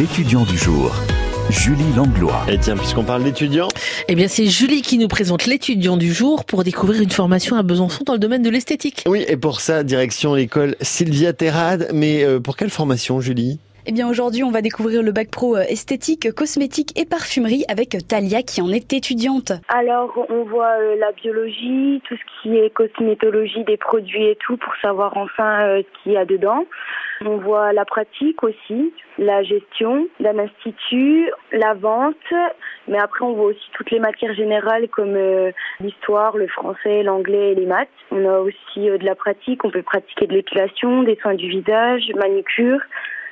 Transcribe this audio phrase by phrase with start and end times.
[0.00, 0.94] l'étudiant du jour.
[1.50, 2.46] Julie Langlois.
[2.48, 3.68] Et tiens, puisqu'on parle d'étudiants.
[4.08, 7.62] Eh bien, c'est Julie qui nous présente l'étudiant du jour pour découvrir une formation à
[7.62, 9.04] Besançon dans le domaine de l'esthétique.
[9.06, 11.90] Oui, et pour ça, direction l'école Sylvia Terrade.
[11.92, 13.58] Mais euh, pour quelle formation, Julie?
[13.90, 17.96] Eh bien aujourd'hui, on va découvrir le bac pro euh, esthétique, cosmétique et parfumerie avec
[18.06, 19.50] Talia qui en est étudiante.
[19.66, 24.56] Alors, on voit euh, la biologie, tout ce qui est cosmétologie des produits et tout
[24.58, 26.66] pour savoir enfin euh, ce qu'il y a dedans.
[27.26, 32.14] On voit la pratique aussi, la gestion d'un institut, la vente,
[32.86, 35.18] mais après on voit aussi toutes les matières générales comme
[35.80, 37.88] l'histoire, le français, l'anglais et les maths.
[38.10, 42.04] On a aussi de la pratique, on peut pratiquer de l'épilation, des soins du visage,
[42.16, 42.80] manucure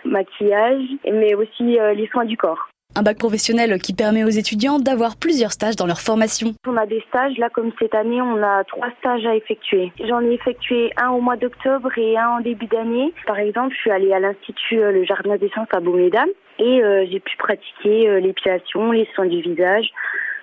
[0.08, 2.68] maquillage, mais aussi euh, les soins du corps.
[2.96, 6.54] Un bac professionnel qui permet aux étudiants d'avoir plusieurs stages dans leur formation.
[6.66, 9.92] On a des stages, là comme cette année, on a trois stages à effectuer.
[10.08, 13.12] J'en ai effectué un au mois d'octobre et un en début d'année.
[13.26, 16.82] Par exemple, je suis allée à l'Institut euh, Le Jardin des Sciences à Beaumédame et
[16.82, 19.86] euh, j'ai pu pratiquer l'épilation, les soins du visage,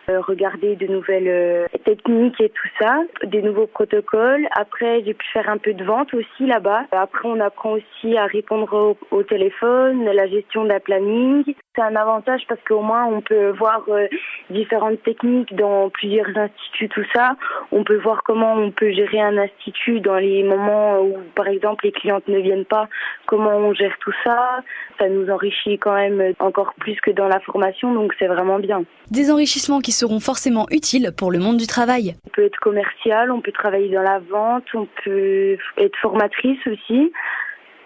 [0.08, 4.48] regarder de nouvelles techniques et tout ça, des nouveaux protocoles.
[4.56, 6.84] Après, j'ai pu faire un peu de vente aussi là-bas.
[6.92, 11.44] Après, on apprend aussi à répondre au, téléphone, la gestion d'un planning.
[11.76, 14.08] C'est un avantage parce qu'au moins, on peut voir euh,
[14.50, 17.36] différentes techniques dans plusieurs instituts, tout ça.
[17.72, 21.86] On peut voir comment on peut gérer un institut dans les moments où, par exemple,
[21.86, 22.88] les clientes ne viennent pas,
[23.26, 24.64] comment on gère tout ça.
[25.00, 28.84] Ça nous enrichit quand même encore plus que dans la formation, donc c'est vraiment bien.
[29.12, 31.75] Des enrichissements qui seront forcément utiles pour le monde du travail.
[32.26, 37.12] On peut être commercial, on peut travailler dans la vente, on peut être formatrice aussi.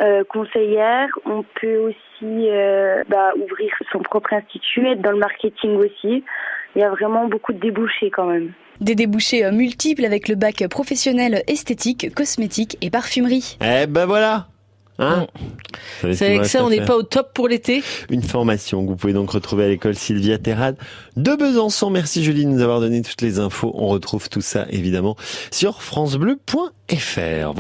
[0.02, 5.76] Euh, conseillère, on peut aussi euh, bah, ouvrir son propre institut, être dans le marketing
[5.76, 6.23] aussi.
[6.76, 8.54] Il y a vraiment beaucoup de débouchés quand même.
[8.80, 13.58] Des débouchés euh, multiples avec le bac professionnel esthétique, cosmétique et parfumerie.
[13.62, 14.48] Eh ben voilà
[15.00, 15.28] Hein
[16.02, 17.81] C'est avec ça, on n'est pas au top pour l'été.
[18.09, 20.75] Une formation que vous pouvez donc retrouver à l'école Sylvia Terrade
[21.16, 21.89] de Besançon.
[21.89, 23.72] Merci Julie de nous avoir donné toutes les infos.
[23.75, 25.16] On retrouve tout ça évidemment
[25.52, 27.53] sur francebleu.fr.